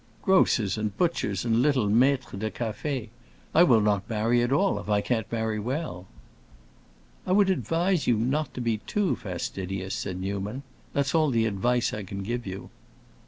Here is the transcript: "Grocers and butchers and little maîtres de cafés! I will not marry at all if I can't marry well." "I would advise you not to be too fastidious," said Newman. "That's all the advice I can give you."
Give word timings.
"Grocers 0.23 0.79
and 0.79 0.97
butchers 0.97 1.45
and 1.45 1.61
little 1.61 1.87
maîtres 1.87 2.39
de 2.39 2.49
cafés! 2.49 3.09
I 3.53 3.61
will 3.61 3.81
not 3.81 4.09
marry 4.09 4.41
at 4.41 4.51
all 4.51 4.79
if 4.79 4.89
I 4.89 4.99
can't 4.99 5.31
marry 5.31 5.59
well." 5.59 6.07
"I 7.27 7.31
would 7.33 7.51
advise 7.51 8.07
you 8.07 8.17
not 8.17 8.51
to 8.55 8.61
be 8.61 8.77
too 8.79 9.15
fastidious," 9.15 9.93
said 9.93 10.19
Newman. 10.19 10.63
"That's 10.93 11.13
all 11.13 11.29
the 11.29 11.45
advice 11.45 11.93
I 11.93 12.01
can 12.01 12.23
give 12.23 12.47
you." 12.47 12.71